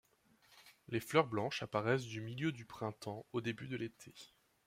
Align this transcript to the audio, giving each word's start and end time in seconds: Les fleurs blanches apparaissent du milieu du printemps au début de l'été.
Les 0.87 0.99
fleurs 0.99 1.27
blanches 1.27 1.61
apparaissent 1.61 2.07
du 2.07 2.21
milieu 2.21 2.51
du 2.51 2.65
printemps 2.65 3.23
au 3.33 3.39
début 3.41 3.67
de 3.67 3.77
l'été. 3.77 4.15